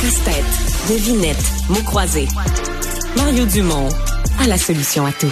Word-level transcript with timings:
Casse-tête, 0.00 0.44
devinette, 0.88 1.52
mots 1.68 1.82
croisés. 1.82 2.26
Mario 3.16 3.44
Dumont 3.44 3.88
a 4.38 4.46
la 4.46 4.56
solution 4.56 5.04
à 5.04 5.12
tout. 5.12 5.30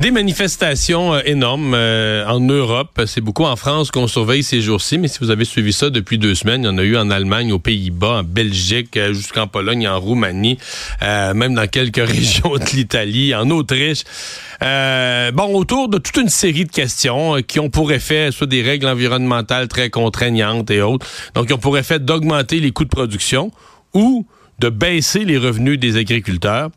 Des 0.00 0.10
manifestations 0.10 1.14
euh, 1.14 1.20
énormes 1.24 1.72
euh, 1.72 2.26
en 2.26 2.40
Europe. 2.40 3.00
C'est 3.06 3.20
beaucoup 3.20 3.44
en 3.44 3.54
France 3.54 3.92
qu'on 3.92 4.08
surveille 4.08 4.42
ces 4.42 4.60
jours-ci, 4.60 4.98
mais 4.98 5.06
si 5.06 5.20
vous 5.20 5.30
avez 5.30 5.44
suivi 5.44 5.72
ça 5.72 5.88
depuis 5.88 6.18
deux 6.18 6.34
semaines, 6.34 6.62
il 6.62 6.66
y 6.66 6.68
en 6.68 6.78
a 6.78 6.82
eu 6.82 6.96
en 6.96 7.10
Allemagne, 7.10 7.52
aux 7.52 7.60
Pays-Bas, 7.60 8.18
en 8.18 8.22
Belgique, 8.24 8.96
euh, 8.96 9.12
jusqu'en 9.12 9.46
Pologne, 9.46 9.86
en 9.86 10.00
Roumanie, 10.00 10.58
même 11.00 11.54
dans 11.54 11.68
quelques 11.68 11.96
régions 12.08 12.54
de 12.56 12.76
l'Italie, 12.76 13.36
en 13.36 13.48
Autriche. 13.50 14.02
bon, 14.60 15.54
autour 15.54 15.88
de 15.88 15.98
toute 15.98 16.16
une 16.16 16.28
série 16.28 16.64
de 16.64 16.72
questions 16.72 17.36
qui 17.46 17.60
ont 17.60 17.70
pour 17.70 17.92
effet 17.92 18.32
soit 18.32 18.48
des 18.48 18.62
règles 18.62 18.88
environnementales 18.88 19.68
très 19.68 19.90
contraignantes 19.90 20.72
et 20.72 20.82
autres, 20.82 21.06
donc 21.34 21.46
qui 21.46 21.52
ont 21.52 21.58
pour 21.58 21.78
effet 21.78 22.00
d'augmenter 22.00 22.58
les 22.58 22.72
coûts 22.72 22.84
de 22.84 22.88
production 22.88 23.52
ou 23.94 24.26
de 24.58 24.68
baisser 24.68 25.24
les 25.24 25.38
revenus 25.38 25.78
des 25.78 25.96
agriculteurs. 25.96 26.70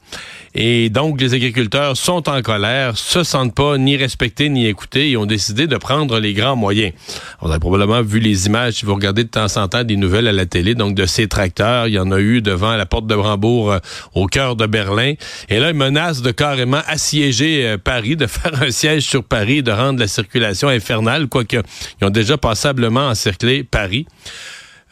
Et 0.55 0.89
donc, 0.89 1.21
les 1.21 1.35
agriculteurs 1.35 1.95
sont 1.95 2.27
en 2.27 2.41
colère, 2.41 2.97
se 2.97 3.23
sentent 3.23 3.53
pas 3.53 3.77
ni 3.77 3.95
respectés 3.95 4.49
ni 4.49 4.65
écoutés 4.65 5.11
et 5.11 5.17
ont 5.17 5.27
décidé 5.27 5.67
de 5.67 5.77
prendre 5.77 6.19
les 6.19 6.33
grands 6.33 6.55
moyens. 6.55 6.93
On 7.41 7.51
a 7.51 7.59
probablement 7.59 8.01
vu 8.01 8.19
les 8.19 8.47
images, 8.47 8.75
si 8.75 8.85
vous 8.85 8.95
regardez 8.95 9.23
de 9.23 9.29
temps 9.29 9.55
en 9.57 9.67
temps 9.67 9.83
des 9.83 9.97
nouvelles 9.97 10.27
à 10.27 10.31
la 10.31 10.47
télé, 10.47 10.73
donc 10.73 10.95
de 10.95 11.05
ces 11.05 11.27
tracteurs. 11.27 11.87
Il 11.87 11.93
y 11.93 11.99
en 11.99 12.11
a 12.11 12.19
eu 12.19 12.41
devant 12.41 12.75
la 12.75 12.87
porte 12.87 13.05
de 13.05 13.15
Brambourg 13.15 13.71
euh, 13.71 13.79
au 14.15 14.25
cœur 14.25 14.55
de 14.55 14.65
Berlin. 14.65 15.13
Et 15.49 15.59
là, 15.59 15.69
ils 15.69 15.75
menacent 15.75 16.23
de 16.23 16.31
carrément 16.31 16.81
assiéger 16.87 17.67
euh, 17.67 17.77
Paris, 17.77 18.15
de 18.15 18.25
faire 18.27 18.59
un 18.61 18.71
siège 18.71 19.03
sur 19.03 19.23
Paris, 19.23 19.61
de 19.61 19.71
rendre 19.71 19.99
la 19.99 20.07
circulation 20.07 20.69
infernale, 20.69 21.27
quoique 21.27 21.57
ils 22.01 22.05
ont 22.05 22.09
déjà 22.09 22.37
passablement 22.37 23.09
encerclé 23.09 23.63
Paris. 23.63 24.07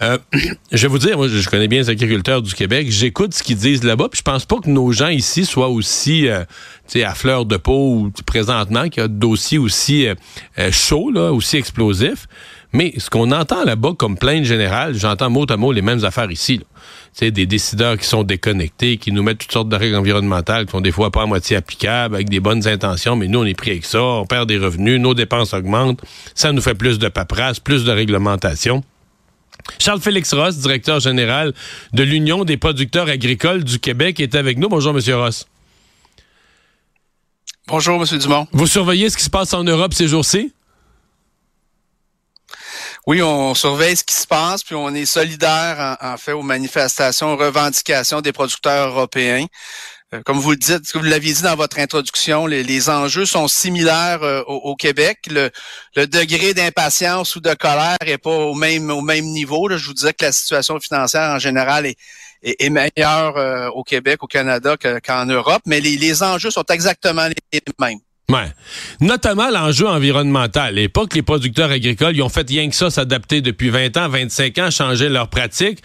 Euh, 0.01 0.17
je 0.71 0.81
vais 0.81 0.87
vous 0.87 0.99
dire, 0.99 1.17
moi, 1.17 1.27
je 1.27 1.49
connais 1.49 1.67
bien 1.67 1.79
les 1.79 1.89
agriculteurs 1.89 2.41
du 2.41 2.53
Québec. 2.53 2.87
J'écoute 2.89 3.33
ce 3.33 3.43
qu'ils 3.43 3.57
disent 3.57 3.83
là-bas, 3.83 4.09
puis 4.09 4.19
je 4.19 4.23
pense 4.23 4.45
pas 4.45 4.57
que 4.57 4.69
nos 4.69 4.91
gens 4.91 5.07
ici 5.07 5.45
soient 5.45 5.69
aussi, 5.69 6.27
euh, 6.27 6.43
tu 6.87 6.99
sais, 6.99 7.03
à 7.03 7.15
fleur 7.15 7.45
de 7.45 7.57
peau 7.57 7.95
ou 7.95 8.11
présentement, 8.25 8.89
qu'il 8.89 9.01
y 9.01 9.05
a 9.05 9.07
dossiers 9.07 9.57
aussi 9.57 10.07
euh, 10.07 10.71
chauds, 10.71 11.11
là, 11.11 11.31
aussi 11.31 11.57
explosifs. 11.57 12.27
Mais 12.73 12.93
ce 12.97 13.09
qu'on 13.09 13.31
entend 13.31 13.63
là-bas 13.63 13.93
comme 13.97 14.17
plainte 14.17 14.43
générale, 14.43 14.95
j'entends 14.95 15.29
mot 15.29 15.45
à 15.49 15.55
mot 15.55 15.71
les 15.71 15.81
mêmes 15.81 16.03
affaires 16.03 16.29
ici. 16.29 16.59
sais, 17.13 17.31
des 17.31 17.45
décideurs 17.45 17.97
qui 17.97 18.05
sont 18.05 18.23
déconnectés, 18.23 18.97
qui 18.97 19.13
nous 19.13 19.23
mettent 19.23 19.37
toutes 19.37 19.53
sortes 19.53 19.69
de 19.69 19.77
règles 19.77 19.95
environnementales 19.95 20.65
qui 20.65 20.71
sont 20.71 20.81
des 20.81 20.91
fois 20.91 21.09
pas 21.09 21.21
à 21.21 21.25
moitié 21.25 21.55
applicables, 21.55 22.15
avec 22.15 22.27
des 22.27 22.41
bonnes 22.41 22.67
intentions, 22.67 23.15
mais 23.15 23.29
nous, 23.29 23.39
on 23.39 23.45
est 23.45 23.53
pris 23.53 23.71
avec 23.71 23.85
ça, 23.85 24.03
on 24.03 24.25
perd 24.25 24.49
des 24.49 24.57
revenus, 24.57 24.99
nos 24.99 25.13
dépenses 25.13 25.53
augmentent, 25.53 26.01
ça 26.33 26.51
nous 26.51 26.61
fait 26.61 26.75
plus 26.75 26.99
de 26.99 27.07
paperasse, 27.07 27.61
plus 27.61 27.85
de 27.85 27.91
réglementation. 27.93 28.83
Charles-Félix 29.79 30.33
Ross, 30.33 30.57
directeur 30.57 30.99
général 30.99 31.53
de 31.93 32.03
l'Union 32.03 32.43
des 32.45 32.57
producteurs 32.57 33.09
agricoles 33.09 33.63
du 33.63 33.79
Québec, 33.79 34.19
est 34.19 34.35
avec 34.35 34.57
nous. 34.57 34.69
Bonjour, 34.69 34.93
Monsieur 34.93 35.17
Ross. 35.17 35.45
Bonjour, 37.67 37.99
Monsieur 37.99 38.19
Dumont. 38.19 38.47
Vous 38.51 38.67
surveillez 38.67 39.09
ce 39.09 39.17
qui 39.17 39.23
se 39.23 39.29
passe 39.29 39.53
en 39.53 39.63
Europe 39.63 39.93
ces 39.93 40.07
jours-ci? 40.07 40.53
Oui, 43.07 43.21
on 43.21 43.53
surveille 43.53 43.95
ce 43.95 44.03
qui 44.03 44.15
se 44.15 44.25
passe, 44.25 44.63
puis 44.63 44.73
on 44.73 44.89
est 44.93 45.05
solidaire 45.05 45.97
en, 46.01 46.13
en 46.13 46.17
fait 46.17 46.31
aux 46.31 46.41
manifestations, 46.41 47.33
aux 47.33 47.37
revendications 47.37 48.21
des 48.21 48.31
producteurs 48.31 48.89
européens. 48.89 49.45
Euh, 50.13 50.21
comme 50.23 50.37
vous 50.37 50.51
le 50.51 50.57
dites, 50.57 50.95
vous 50.95 51.01
l'aviez 51.01 51.33
dit 51.33 51.41
dans 51.41 51.55
votre 51.55 51.79
introduction, 51.79 52.45
les, 52.45 52.89
enjeux 52.89 53.25
sont 53.25 53.47
similaires 53.47 54.21
euh, 54.21 54.41
au, 54.43 54.75
Québec. 54.75 55.19
Le, 55.29 55.49
degré 56.05 56.53
d'impatience 56.53 57.35
ou 57.35 57.39
de 57.39 57.53
colère 57.55 57.97
est 58.01 58.17
pas 58.17 58.29
au 58.29 58.53
même 58.53 58.91
au 58.91 59.01
même 59.01 59.25
niveau. 59.25 59.67
Je 59.69 59.87
vous 59.87 59.93
disais 59.93 60.13
que 60.13 60.25
la 60.25 60.31
situation 60.31 60.79
financière 60.79 61.31
en 61.31 61.39
général 61.39 61.87
est, 61.87 61.97
est, 62.43 62.69
meilleure 62.69 63.37
euh, 63.37 63.69
au 63.69 63.83
Québec, 63.83 64.21
au 64.21 64.27
Canada 64.27 64.75
qu'en 64.77 65.25
Europe, 65.25 65.63
mais 65.65 65.79
les, 65.79 66.21
enjeux 66.21 66.51
sont 66.51 66.65
exactement 66.69 67.27
les 67.27 67.61
mêmes. 67.79 67.99
Ouais. 68.29 68.51
Notamment 69.01 69.49
l'enjeu 69.49 69.87
environnemental. 69.87 70.67
À 70.67 70.71
l'époque, 70.71 71.13
les 71.15 71.21
producteurs 71.21 71.71
agricoles, 71.71 72.15
ils 72.15 72.23
ont 72.23 72.29
fait 72.29 72.47
rien 72.47 72.69
que 72.69 72.75
ça, 72.75 72.89
s'adapter 72.89 73.41
depuis 73.41 73.69
20 73.69 73.97
ans, 73.97 74.09
25 74.09 74.57
ans, 74.59 74.71
changer 74.71 75.09
leurs 75.09 75.29
pratiques. 75.29 75.79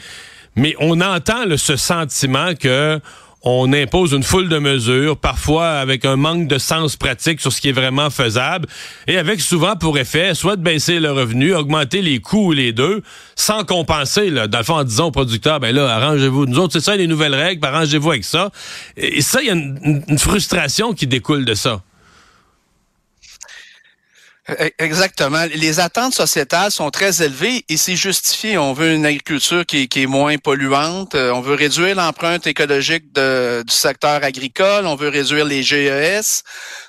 Mais 0.57 0.75
on 0.79 1.01
entend 1.01 1.45
ce 1.57 1.77
sentiment 1.77 2.55
que 2.55 3.01
on 3.43 3.73
impose 3.73 4.13
une 4.13 4.23
foule 4.23 4.49
de 4.49 4.59
mesures, 4.59 5.17
parfois 5.17 5.79
avec 5.79 6.05
un 6.05 6.17
manque 6.17 6.47
de 6.47 6.59
sens 6.59 6.97
pratique 6.97 7.41
sur 7.41 7.53
ce 7.53 7.61
qui 7.61 7.71
est 7.71 7.73
vraiment 7.73 8.11
faisable, 8.11 8.69
et 9.07 9.17
avec 9.17 9.41
souvent 9.41 9.77
pour 9.77 9.99
effet 9.99 10.35
soit 10.35 10.57
de 10.57 10.63
baisser 10.63 11.01
le 11.01 11.11
revenu, 11.11 11.55
augmenter 11.55 12.03
les 12.03 12.19
coûts 12.19 12.49
ou 12.49 12.53
les 12.53 12.73
deux, 12.73 13.03
sans 13.37 13.65
compenser, 13.65 14.31
là, 14.31 14.47
dans 14.47 14.59
le 14.59 14.65
fond, 14.65 14.77
en 14.77 14.85
disant 14.85 15.07
aux 15.07 15.13
producteurs, 15.13 15.61
ben 15.61 15.75
là, 15.75 15.89
arrangez-vous. 15.89 16.47
Nous 16.47 16.59
autres, 16.59 16.75
c'est 16.75 16.81
ça 16.81 16.97
les 16.97 17.07
nouvelles 17.07 17.35
règles, 17.35 17.65
arrangez-vous 17.65 18.11
avec 18.11 18.25
ça. 18.25 18.51
Et 18.97 19.23
ça, 19.23 19.41
il 19.41 19.47
y 19.47 19.51
a 19.51 19.55
une 19.55 20.19
frustration 20.19 20.93
qui 20.93 21.07
découle 21.07 21.45
de 21.45 21.55
ça. 21.55 21.83
E-, 24.59 24.71
exactement. 24.79 25.45
Les 25.55 25.81
attentes 25.81 26.15
sociétales 26.15 26.71
sont 26.71 26.91
très 26.91 27.23
élevées 27.23 27.65
et 27.69 27.77
c'est 27.77 27.97
justifié. 27.97 28.59
On 28.59 28.73
veut 28.73 28.95
une 28.95 29.07
agriculture 29.07 29.65
qui, 29.67 29.89
est 29.95 30.07
moins 30.07 30.37
polluante. 30.39 31.15
Euh, 31.15 31.33
on 31.33 31.41
veut 31.41 31.55
réduire 31.55 31.97
l'empreinte 31.97 32.47
écologique 32.47 33.13
du 33.15 33.73
secteur 33.73 34.23
agricole. 34.25 34.87
On 34.87 34.97
veut 34.97 35.09
réduire 35.09 35.45
les 35.45 35.63
GES. 35.63 36.43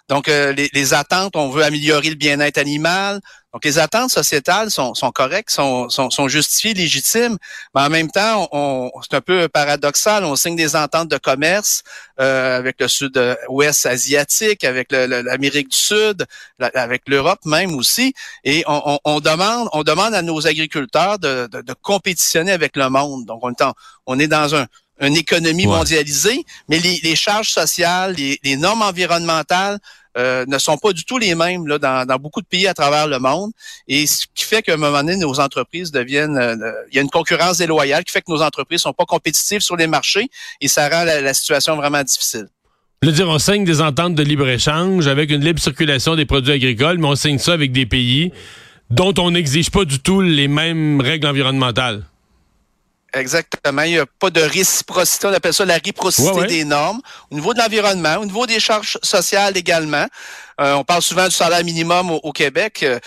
Donc, 0.09 0.27
euh, 0.27 0.51
les, 0.53 0.69
les, 0.73 0.93
attentes, 0.93 1.35
on 1.35 1.49
veut 1.49 1.63
améliorer 1.63 2.09
le 2.09 2.15
bien-être 2.15 2.57
animal. 2.57 3.21
Donc, 3.53 3.65
les 3.65 3.79
attentes 3.79 4.11
sociétales 4.11 4.71
sont, 4.71 4.93
sont 4.93 5.11
correctes, 5.11 5.51
sont, 5.51 5.89
sont, 5.89 6.09
sont, 6.09 6.27
justifiées, 6.29 6.73
légitimes, 6.73 7.37
mais 7.75 7.81
en 7.81 7.89
même 7.89 8.09
temps, 8.09 8.47
on, 8.53 8.89
c'est 9.01 9.17
un 9.17 9.21
peu 9.21 9.49
paradoxal. 9.49 10.23
On 10.23 10.37
signe 10.37 10.55
des 10.55 10.75
ententes 10.75 11.09
de 11.09 11.17
commerce 11.17 11.83
euh, 12.19 12.57
avec 12.57 12.77
le 12.79 12.87
sud-ouest 12.87 13.85
asiatique, 13.85 14.63
avec 14.63 14.91
l'Amérique 14.91 15.69
du 15.69 15.77
Sud, 15.77 16.25
avec 16.59 17.03
l'Europe 17.07 17.39
même 17.45 17.75
aussi, 17.75 18.13
et 18.43 18.63
on, 18.67 18.99
on, 19.03 19.19
demande, 19.19 19.67
on 19.73 19.83
demande 19.83 20.13
à 20.13 20.21
nos 20.21 20.47
agriculteurs 20.47 21.19
de, 21.19 21.47
de, 21.51 21.61
de 21.61 21.73
compétitionner 21.73 22.53
avec 22.53 22.77
le 22.77 22.89
monde. 22.89 23.25
Donc, 23.25 23.39
on 23.43 23.51
est, 23.51 23.63
on 24.05 24.17
est 24.17 24.27
dans 24.27 24.55
un, 24.55 24.67
une 25.01 25.17
économie 25.17 25.65
mondialisée, 25.65 26.45
mais 26.69 26.79
les, 26.79 26.99
les, 27.03 27.15
charges 27.15 27.49
sociales, 27.49 28.13
les, 28.13 28.39
les 28.43 28.55
normes 28.55 28.83
environnementales 28.83 29.79
euh, 30.17 30.45
ne 30.47 30.57
sont 30.57 30.77
pas 30.77 30.91
du 30.93 31.05
tout 31.05 31.17
les 31.17 31.35
mêmes 31.35 31.67
là, 31.67 31.77
dans, 31.77 32.17
beaucoup 32.17 32.41
de 32.41 32.45
pays 32.45 32.67
à 32.67 32.73
travers 32.73 33.07
le 33.07 33.19
monde. 33.19 33.51
Et 33.87 34.05
ce 34.07 34.25
qui 34.35 34.43
fait 34.43 34.61
qu'à 34.61 34.73
un 34.73 34.77
moment 34.77 34.99
donné, 34.99 35.15
nos 35.15 35.39
entreprises 35.39 35.91
deviennent... 35.91 36.37
Euh, 36.37 36.55
il 36.91 36.95
y 36.95 36.99
a 36.99 37.01
une 37.01 37.09
concurrence 37.09 37.57
déloyale 37.57 38.03
qui 38.03 38.11
fait 38.11 38.21
que 38.21 38.31
nos 38.31 38.41
entreprises 38.41 38.81
sont 38.81 38.93
pas 38.93 39.05
compétitives 39.05 39.61
sur 39.61 39.75
les 39.75 39.87
marchés 39.87 40.29
et 40.59 40.67
ça 40.67 40.89
rend 40.89 41.03
la, 41.03 41.33
situation 41.33 41.75
vraiment 41.75 42.03
difficile. 42.03 42.47
Le 43.01 43.11
dire, 43.11 43.27
on 43.27 43.39
signe 43.39 43.63
des 43.63 43.81
ententes 43.81 44.15
de 44.15 44.23
libre-échange 44.23 45.07
avec 45.07 45.31
une 45.31 45.43
libre 45.43 45.59
circulation 45.59 46.15
des 46.15 46.25
produits 46.25 46.53
agricoles, 46.53 46.97
mais 46.97 47.07
on 47.07 47.15
signe 47.15 47.39
ça 47.39 47.53
avec 47.53 47.71
des 47.71 47.85
pays 47.85 48.31
dont 48.89 49.13
on 49.17 49.31
n'exige 49.31 49.71
pas 49.71 49.85
du 49.85 49.99
tout 49.99 50.21
les 50.21 50.49
mêmes 50.49 50.99
règles 50.99 51.25
environnementales. 51.25 52.03
Exactement. 53.13 53.81
Il 53.81 53.91
n'y 53.91 53.99
a 53.99 54.05
pas 54.05 54.29
de 54.29 54.41
réciprocité. 54.41 55.27
On 55.27 55.33
appelle 55.33 55.53
ça 55.53 55.65
la 55.65 55.75
réciprocité 55.75 56.45
des 56.47 56.63
normes. 56.63 57.01
Au 57.29 57.35
niveau 57.35 57.53
de 57.53 57.59
l'environnement, 57.59 58.15
au 58.17 58.25
niveau 58.25 58.45
des 58.45 58.59
charges 58.59 58.97
sociales 59.03 59.57
également. 59.57 60.05
Euh, 60.61 60.73
on 60.73 60.83
parle 60.83 61.01
souvent 61.01 61.25
du 61.25 61.31
salaire 61.31 61.63
minimum 61.63 62.11
au, 62.11 62.31
Québec. 62.31 62.83
Euh, 62.83 62.99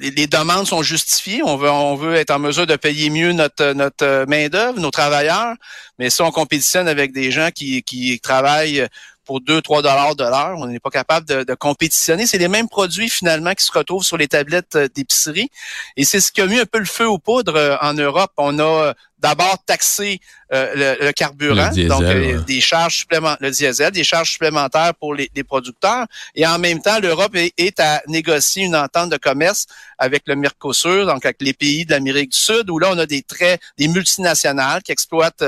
les, 0.00 0.26
demandes 0.26 0.66
sont 0.66 0.82
justifiées. 0.82 1.42
On 1.42 1.56
veut, 1.56 1.70
on 1.70 1.96
veut 1.96 2.14
être 2.14 2.30
en 2.30 2.38
mesure 2.38 2.66
de 2.66 2.76
payer 2.76 3.10
mieux 3.10 3.32
notre, 3.32 3.72
notre 3.72 4.24
main-d'œuvre, 4.28 4.78
nos 4.78 4.90
travailleurs. 4.90 5.54
Mais 5.98 6.08
si 6.08 6.22
on 6.22 6.30
compétitionne 6.30 6.88
avec 6.88 7.12
des 7.12 7.30
gens 7.30 7.50
qui, 7.54 7.82
qui 7.82 8.18
travaillent 8.20 8.86
pour 9.24 9.40
2-3 9.40 9.82
dollars 9.82 10.16
de 10.16 10.24
l'heure. 10.24 10.56
On 10.56 10.66
n'est 10.66 10.80
pas 10.80 10.90
capable 10.90 11.24
de, 11.28 11.44
de 11.44 11.54
compétitionner. 11.54 12.26
C'est 12.26 12.38
les 12.38 12.48
mêmes 12.48 12.68
produits 12.68 13.08
finalement 13.08 13.52
qui 13.54 13.64
se 13.64 13.70
retrouvent 13.70 14.02
sur 14.02 14.16
les 14.16 14.26
tablettes 14.26 14.76
d'épicerie. 14.94 15.50
Et 15.96 16.04
c'est 16.04 16.20
ce 16.20 16.32
qui 16.32 16.40
a 16.40 16.46
mis 16.46 16.58
un 16.58 16.66
peu 16.66 16.80
le 16.80 16.84
feu 16.84 17.08
aux 17.08 17.18
poudres 17.18 17.78
en 17.80 17.94
Europe. 17.94 18.32
On 18.38 18.58
a 18.58 18.92
d'abord 19.20 19.58
taxer 19.64 20.20
euh, 20.52 20.96
le, 21.00 21.12
carburant, 21.12 21.70
donc 21.86 22.02
euh, 22.02 22.40
des 22.40 22.60
charges 22.60 22.96
supplémentaires, 22.96 23.38
le 23.40 23.52
diesel, 23.52 23.92
des 23.92 24.02
charges 24.02 24.32
supplémentaires 24.32 24.94
pour 24.98 25.14
les, 25.14 25.30
producteurs. 25.46 26.06
Et 26.34 26.44
en 26.44 26.58
même 26.58 26.82
temps, 26.82 26.98
l'Europe 27.00 27.36
est, 27.36 27.80
à 27.80 28.02
négocier 28.08 28.64
une 28.64 28.74
entente 28.74 29.10
de 29.10 29.16
commerce 29.16 29.66
avec 29.96 30.22
le 30.26 30.34
Mercosur, 30.34 31.06
donc 31.06 31.24
avec 31.24 31.36
les 31.40 31.52
pays 31.52 31.84
de 31.84 31.92
l'Amérique 31.92 32.32
du 32.32 32.38
Sud, 32.38 32.68
où 32.68 32.80
là, 32.80 32.88
on 32.90 32.98
a 32.98 33.06
des 33.06 33.22
traits, 33.22 33.60
des 33.78 33.86
multinationales 33.86 34.82
qui 34.82 34.90
exploitent 34.90 35.44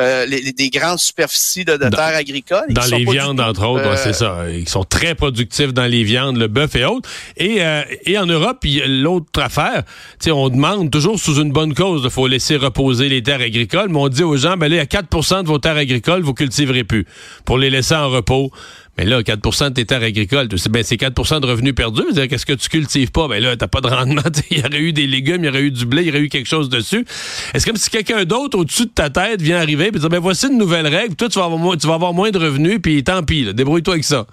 euh, 0.00 0.26
les, 0.26 0.52
des 0.52 0.70
grandes 0.70 0.98
superficies 0.98 1.64
de, 1.64 1.76
terres 1.76 2.16
agricoles. 2.16 2.66
Dans 2.70 2.86
les 2.86 3.04
viandes, 3.04 3.40
entre 3.40 3.64
autres, 3.68 3.96
c'est 3.98 4.14
ça. 4.14 4.50
Ils 4.50 4.68
sont 4.68 4.84
très 4.84 5.14
productifs 5.14 5.72
dans 5.72 5.86
les 5.86 6.02
viandes, 6.02 6.38
le 6.38 6.48
bœuf 6.48 6.74
et 6.74 6.84
autres. 6.84 7.08
Et, 7.36 7.60
et 8.04 8.18
en 8.18 8.26
Europe, 8.26 8.64
l'autre 8.64 9.40
affaire, 9.40 9.84
on 10.26 10.48
demande 10.48 10.90
toujours 10.90 11.20
sous 11.20 11.36
une 11.40 11.52
bonne 11.52 11.74
cause, 11.74 12.02
il 12.04 12.10
faut 12.10 12.26
laisser 12.26 12.56
reposer 12.56 13.08
les 13.10 13.22
terres 13.22 13.40
agricoles, 13.40 13.88
mais 13.90 13.98
on 13.98 14.08
dit 14.08 14.22
aux 14.22 14.36
gens, 14.36 14.56
ben 14.56 14.68
là, 14.68 14.76
il 14.76 14.78
y 14.78 14.80
a 14.80 14.86
4 14.86 15.42
de 15.42 15.46
vos 15.46 15.58
terres 15.58 15.76
agricoles, 15.76 16.22
vous 16.22 16.34
cultiverez 16.34 16.84
plus, 16.84 17.06
pour 17.44 17.58
les 17.58 17.70
laisser 17.70 17.94
en 17.94 18.08
repos. 18.08 18.50
Mais 18.98 19.06
là, 19.06 19.22
4% 19.22 19.70
de 19.70 19.74
tes 19.74 19.86
terres 19.86 20.02
agricoles, 20.02 20.48
ben, 20.68 20.82
c'est 20.82 20.96
4% 20.96 21.40
de 21.40 21.46
revenus 21.46 21.74
perdus. 21.74 22.02
Qu'est-ce 22.28 22.44
que 22.44 22.52
tu 22.52 22.68
cultives 22.68 23.10
pas? 23.10 23.28
Ben 23.28 23.42
là, 23.42 23.56
t'as 23.56 23.66
pas 23.66 23.80
de 23.80 23.88
rendement. 23.88 24.20
Il 24.50 24.58
y 24.58 24.60
aurait 24.60 24.80
eu 24.80 24.92
des 24.92 25.06
légumes, 25.06 25.42
il 25.42 25.46
y 25.46 25.48
aurait 25.48 25.62
eu 25.62 25.70
du 25.70 25.86
blé, 25.86 26.02
il 26.02 26.08
y 26.08 26.10
aurait 26.10 26.20
eu 26.20 26.28
quelque 26.28 26.48
chose 26.48 26.68
dessus. 26.68 27.06
Est-ce 27.54 27.64
comme 27.64 27.76
si 27.76 27.88
quelqu'un 27.88 28.24
d'autre 28.24 28.58
au-dessus 28.58 28.86
de 28.86 28.90
ta 28.90 29.08
tête 29.08 29.40
vient 29.40 29.58
arriver 29.58 29.86
et 29.86 29.90
dire, 29.90 30.08
ben 30.08 30.18
voici 30.18 30.48
une 30.48 30.58
nouvelle 30.58 30.86
règle, 30.86 31.14
toi, 31.14 31.28
tu 31.28 31.38
vas 31.38 31.44
avoir, 31.46 32.12
moins 32.12 32.30
de 32.30 32.38
revenus, 32.38 32.80
puis 32.82 33.02
tant 33.02 33.22
pis, 33.22 33.54
débrouille-toi 33.54 33.94
avec 33.94 34.04
ça. 34.04 34.26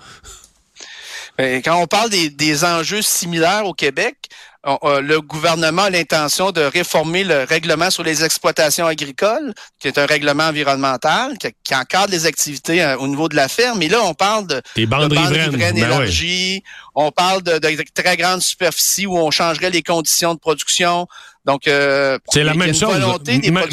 Ben, 1.37 1.61
quand 1.61 1.79
on 1.81 1.87
parle 1.87 2.09
des 2.09 2.65
enjeux 2.65 3.01
similaires 3.01 3.65
au 3.65 3.73
Québec, 3.73 4.17
le 4.67 5.19
gouvernement 5.19 5.83
a 5.83 5.89
l'intention 5.89 6.51
de 6.51 6.61
réformer 6.61 7.23
le 7.23 7.43
règlement 7.43 7.89
sur 7.89 8.03
les 8.03 8.23
exploitations 8.23 8.85
agricoles, 8.85 9.53
qui 9.79 9.87
est 9.87 9.97
un 9.97 10.05
règlement 10.05 10.43
environnemental, 10.43 11.37
qui, 11.37 11.75
encadre 11.75 12.11
les 12.11 12.25
activités 12.25 12.81
euh, 12.81 12.97
au 12.97 13.07
niveau 13.07 13.29
de 13.29 13.35
la 13.35 13.47
ferme. 13.47 13.81
Et 13.81 13.89
là, 13.89 14.01
on 14.03 14.13
parle 14.13 14.47
de, 14.47 14.61
des 14.75 14.85
bandes, 14.85 15.11
riveraines, 15.11 15.51
ben 15.51 16.61
on 16.95 17.11
parle 17.11 17.43
de, 17.43 17.59
très 17.93 18.17
grandes 18.17 18.41
superficies 18.41 19.05
où 19.05 19.17
on 19.17 19.31
changerait 19.31 19.69
les 19.69 19.83
conditions 19.83 20.33
de 20.33 20.39
production. 20.39 21.07
Donc, 21.45 21.67
euh, 21.67 22.17
c'est 22.29 22.43
la 22.43 22.53
même 22.53 22.73
chose, 22.73 22.97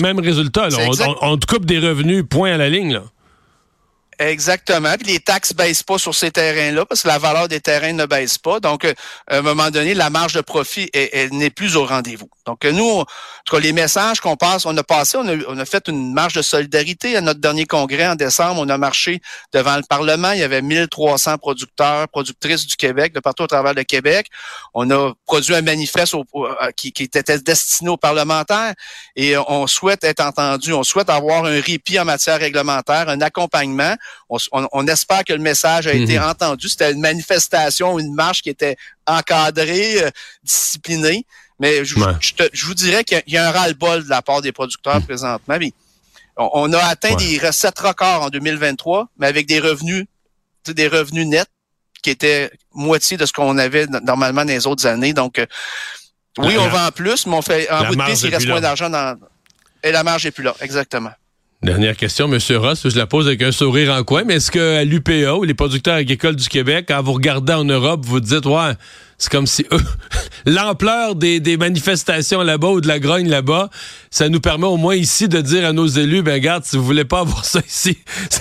même 0.00 0.20
résultat. 0.20 0.68
On, 0.72 1.16
on, 1.22 1.36
te 1.38 1.46
coupe 1.46 1.64
des 1.64 1.78
revenus, 1.78 2.24
point 2.28 2.52
à 2.52 2.56
la 2.56 2.68
ligne. 2.68 2.94
Là. 2.94 3.02
Exactement. 4.18 4.94
Puis 4.98 5.12
les 5.12 5.20
taxes 5.20 5.54
baissent 5.54 5.82
pas 5.82 5.98
sur 5.98 6.14
ces 6.14 6.30
terrains-là 6.30 6.86
parce 6.86 7.02
que 7.02 7.08
la 7.08 7.18
valeur 7.18 7.48
des 7.48 7.60
terrains 7.60 7.92
ne 7.92 8.06
baisse 8.06 8.38
pas. 8.38 8.60
Donc, 8.60 8.84
euh, 8.84 8.94
à 9.28 9.38
un 9.38 9.42
moment 9.42 9.70
donné, 9.70 9.94
la 9.94 10.10
marge 10.10 10.34
de 10.34 10.40
profit 10.40 10.90
n'est 11.32 11.50
plus 11.50 11.76
au 11.76 11.84
rendez-vous. 11.84 12.28
Donc, 12.46 12.64
nous, 12.64 13.00
en 13.00 13.04
tout 13.44 13.56
cas, 13.56 13.58
les 13.58 13.72
messages 13.72 14.20
qu'on 14.20 14.36
passe, 14.36 14.66
on 14.66 14.76
a 14.76 14.82
passé, 14.82 15.16
on 15.16 15.26
a, 15.26 15.34
on 15.48 15.58
a, 15.58 15.64
fait 15.64 15.88
une 15.88 16.12
marche 16.12 16.34
de 16.34 16.42
solidarité 16.42 17.16
à 17.16 17.20
notre 17.20 17.40
dernier 17.40 17.66
congrès 17.66 18.06
en 18.06 18.14
décembre. 18.14 18.60
On 18.60 18.68
a 18.68 18.78
marché 18.78 19.20
devant 19.52 19.76
le 19.76 19.82
Parlement. 19.88 20.32
Il 20.32 20.40
y 20.40 20.42
avait 20.42 20.62
1300 20.62 21.38
producteurs, 21.38 22.08
productrices 22.08 22.66
du 22.66 22.76
Québec, 22.76 23.14
de 23.14 23.20
partout 23.20 23.44
au 23.44 23.46
travers 23.46 23.74
le 23.74 23.84
Québec. 23.84 24.28
On 24.74 24.90
a 24.90 25.12
produit 25.26 25.54
un 25.54 25.62
manifeste 25.62 26.14
qui, 26.76 26.92
qui, 26.92 27.04
était 27.04 27.38
destiné 27.38 27.90
aux 27.90 27.96
parlementaires 27.96 28.74
et 29.16 29.36
on 29.36 29.66
souhaite 29.66 30.04
être 30.04 30.20
entendu. 30.20 30.72
On 30.72 30.84
souhaite 30.84 31.10
avoir 31.10 31.44
un 31.44 31.60
répit 31.60 31.98
en 31.98 32.04
matière 32.04 32.38
réglementaire, 32.38 33.08
un 33.08 33.20
accompagnement 33.20 33.96
on, 34.52 34.86
espère 34.86 35.24
que 35.24 35.32
le 35.32 35.38
message 35.38 35.86
a 35.86 35.92
été 35.92 36.18
mhm. 36.18 36.24
entendu. 36.24 36.68
C'était 36.68 36.92
une 36.92 37.00
manifestation, 37.00 37.98
une 37.98 38.14
marche 38.14 38.42
qui 38.42 38.50
était 38.50 38.76
encadrée, 39.06 40.02
euh, 40.02 40.10
disciplinée. 40.42 41.26
Mais 41.60 41.84
je, 41.84 41.94
vous 42.66 42.74
dirais 42.74 43.04
qu'il 43.04 43.22
y 43.28 43.36
a 43.36 43.48
un 43.48 43.52
ras-le-bol 43.52 44.04
de 44.04 44.10
la 44.10 44.22
part 44.22 44.42
des 44.42 44.52
producteurs 44.52 44.96
mhm. 44.96 45.06
présentement. 45.06 45.56
on, 46.36 46.72
a 46.72 46.78
atteint 46.84 47.14
des 47.14 47.38
recettes 47.38 47.78
records 47.78 48.22
en 48.22 48.30
2023, 48.30 49.08
mais 49.18 49.26
avec 49.26 49.46
des 49.46 49.60
revenus, 49.60 50.06
des 50.66 50.88
revenus 50.88 51.26
nets 51.26 51.48
qui 52.02 52.10
étaient 52.10 52.50
moitié 52.74 53.16
de 53.16 53.24
ce 53.24 53.32
qu'on 53.32 53.56
avait 53.56 53.86
normalement 53.86 54.44
dans 54.44 54.52
les 54.52 54.66
autres 54.66 54.86
années. 54.86 55.14
Donc, 55.14 55.38
euh, 55.38 55.46
oui, 56.38 56.56
on 56.58 56.68
vend 56.68 56.90
plus, 56.94 57.26
mais 57.26 57.34
on 57.34 57.42
fait 57.42 57.70
en 57.70 57.86
bout 57.86 57.96
de 57.96 58.02
piste, 58.04 58.24
il 58.24 58.34
reste 58.34 58.48
moins 58.48 58.60
d'argent 58.60 58.90
dans. 58.90 59.18
Et 59.82 59.92
la 59.92 60.02
marge 60.02 60.24
n'est 60.24 60.30
plus 60.30 60.42
là, 60.42 60.54
exactement. 60.60 61.10
Dernière 61.62 61.96
question, 61.96 62.30
M. 62.30 62.38
Ross, 62.58 62.86
je 62.86 62.98
la 62.98 63.06
pose 63.06 63.26
avec 63.26 63.40
un 63.40 63.50
sourire 63.50 63.90
en 63.94 64.04
coin, 64.04 64.24
mais 64.24 64.34
est-ce 64.34 64.50
qu'à 64.50 64.84
l'UPA 64.84 65.34
ou 65.34 65.44
les 65.44 65.54
producteurs 65.54 65.94
agricoles 65.94 66.36
du 66.36 66.48
Québec, 66.48 66.84
quand 66.88 67.02
vous 67.02 67.14
regardez 67.14 67.54
en 67.54 67.64
Europe, 67.64 68.04
vous 68.04 68.20
dites, 68.20 68.44
ouais, 68.44 68.72
c'est 69.24 69.30
comme 69.30 69.46
si 69.46 69.66
l'ampleur 70.46 71.14
des, 71.14 71.56
manifestations 71.56 72.42
là-bas 72.42 72.68
ou 72.68 72.80
de 72.82 72.88
la 72.88 72.98
grogne 72.98 73.28
là-bas, 73.28 73.70
ça 74.10 74.28
nous 74.28 74.40
permet 74.40 74.66
au 74.66 74.76
moins 74.76 74.96
ici 74.96 75.28
de 75.28 75.40
dire 75.40 75.66
à 75.66 75.72
nos 75.72 75.86
élus, 75.86 76.22
ben 76.22 76.34
regarde, 76.34 76.64
si 76.64 76.76
vous 76.76 76.84
voulez 76.84 77.06
pas 77.06 77.20
avoir 77.20 77.44
ça 77.44 77.60
ici, 77.66 77.98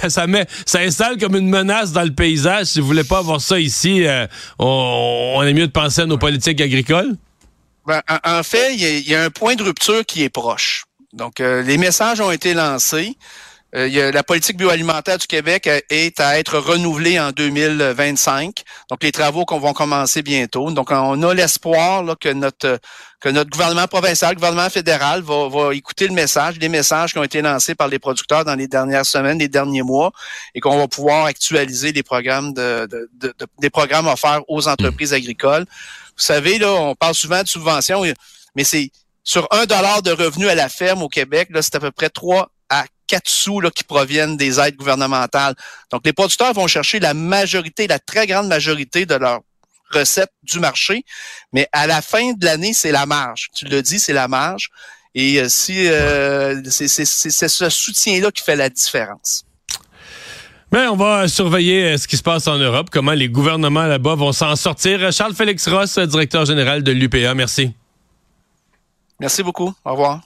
ça, 0.10 0.28
met, 0.28 0.46
ça 0.66 0.80
installe 0.80 1.18
comme 1.18 1.38
une 1.38 1.50
menace 1.50 1.94
dans 1.94 2.04
le 2.04 2.14
paysage. 2.14 2.68
Si 2.68 2.82
vous 2.82 2.88
voulez 2.88 3.06
pas 3.06 3.20
avoir 3.20 3.40
ça 3.40 3.60
ici, 3.60 4.06
euh, 4.06 4.28
on, 4.60 5.42
est 5.44 5.54
mieux 5.54 5.68
de 5.68 5.72
penser 5.72 6.02
à 6.02 6.06
nos 6.06 6.18
politiques 6.18 6.60
agricoles? 6.60 7.16
Ben, 7.86 8.02
en, 8.26 8.44
fait, 8.44 8.76
il 8.76 9.08
y 9.08 9.16
a 9.16 9.24
un 9.24 9.30
point 9.30 9.56
de 9.56 9.64
rupture 9.64 10.06
qui 10.06 10.24
est 10.24 10.30
proche. 10.30 10.84
Donc, 11.14 11.40
euh, 11.40 11.62
les 11.62 11.78
messages 11.78 12.20
ont 12.20 12.32
été 12.32 12.54
lancés. 12.54 13.16
Euh, 13.76 14.12
la 14.12 14.24
politique 14.24 14.58
bioalimentaire 14.58 15.18
du 15.18 15.26
Québec 15.26 15.66
euh, 15.66 15.80
est 15.90 16.20
à 16.20 16.38
être 16.38 16.60
renouvelée 16.60 17.20
en 17.20 17.32
2025. 17.32 18.64
Donc, 18.90 19.02
les 19.04 19.12
travaux 19.12 19.46
qu'on 19.46 19.60
vont 19.60 19.74
commencer 19.74 20.22
bientôt. 20.22 20.70
Donc, 20.70 20.92
on 20.92 21.24
a 21.24 21.34
l'espoir 21.34 22.04
que 22.20 22.30
notre 22.30 22.80
que 23.20 23.30
notre 23.30 23.50
gouvernement 23.50 23.88
provincial, 23.88 24.32
le 24.32 24.36
gouvernement 24.36 24.70
fédéral 24.70 25.22
va, 25.22 25.48
va 25.48 25.74
écouter 25.74 26.08
le 26.08 26.14
message, 26.14 26.58
les 26.60 26.68
messages 26.68 27.14
qui 27.14 27.20
ont 27.20 27.24
été 27.24 27.42
lancés 27.42 27.74
par 27.74 27.88
les 27.88 27.98
producteurs 27.98 28.44
dans 28.44 28.56
les 28.56 28.68
dernières 28.68 29.06
semaines, 29.06 29.40
les 29.40 29.48
derniers 29.48 29.82
mois, 29.82 30.12
et 30.54 30.60
qu'on 30.60 30.78
va 30.78 30.90
pouvoir 30.90 31.26
actualiser 31.26 31.94
les 31.94 32.04
programmes 32.04 32.54
de, 32.54 32.86
des 33.60 33.70
programmes 33.70 34.08
offerts 34.08 34.42
aux 34.50 34.68
entreprises 34.68 35.14
agricoles. 35.14 35.66
Vous 36.18 36.24
savez, 36.24 36.60
là, 36.60 36.74
on 36.74 36.96
parle 36.96 37.16
souvent 37.16 37.42
de 37.42 37.48
subventions, 37.48 38.04
mais 38.56 38.66
c'est 38.66 38.92
sur 39.24 39.48
un 39.52 39.66
dollar 39.66 40.02
de 40.02 40.12
revenu 40.12 40.50
à 40.50 40.56
la 40.56 40.68
ferme 40.68 41.02
au 41.02 41.08
Québec, 41.08 41.48
là, 41.52 41.62
c'est 41.62 41.76
à 41.76 41.80
peu 41.80 41.92
près 41.92 42.10
3 42.10 42.42
à 42.42 42.44
4 43.08 43.28
sous 43.28 43.60
là, 43.60 43.70
qui 43.72 43.84
proviennent 43.84 44.38
des 44.38 44.60
aides 44.60 44.76
gouvernementales. 44.76 45.56
Donc, 45.92 46.02
les 46.06 46.14
producteurs 46.14 46.54
vont 46.54 46.68
chercher 46.68 47.00
la 47.00 47.14
majorité, 47.14 47.88
la 47.88 48.00
très 48.00 48.28
grande 48.28 48.48
majorité 48.48 49.06
de 49.06 49.16
leurs 49.16 49.42
recettes 49.92 50.34
du 50.44 50.60
marché, 50.60 51.06
mais 51.52 51.68
à 51.72 51.88
la 51.88 52.02
fin 52.02 52.34
de 52.34 52.46
l'année, 52.46 52.74
c'est 52.74 52.92
la 52.92 53.06
marge. 53.06 53.50
Tu 53.56 53.66
le 53.66 53.82
dis, 53.82 54.00
c'est 54.00 54.14
la 54.14 54.28
marge. 54.28 54.70
Et 55.16 55.40
euh, 55.40 55.48
si 55.48 55.88
euh, 55.88 56.62
c'est 56.66 56.88
ce 56.88 57.70
soutien-là 57.70 58.32
qui 58.32 58.44
fait 58.44 58.56
la 58.56 58.70
différence. 58.70 59.44
Mais 60.72 60.88
on 60.88 60.96
va 60.96 61.28
surveiller 61.28 61.84
euh, 61.84 61.98
ce 61.98 62.08
qui 62.08 62.18
se 62.18 62.24
passe 62.24 62.48
en 62.48 62.58
Europe, 62.58 62.90
comment 62.92 63.12
les 63.12 63.30
gouvernements 63.30 63.86
là-bas 63.86 64.16
vont 64.16 64.32
s'en 64.32 64.56
sortir. 64.56 65.12
Charles 65.12 65.36
Félix 65.36 65.68
Ross, 65.68 66.00
directeur 66.00 66.46
général 66.46 66.82
de 66.82 66.92
l'UPA, 66.92 67.36
merci. 67.36 67.72
Merci 69.20 69.44
beaucoup. 69.44 69.72
Au 69.86 69.92
revoir. 69.92 70.22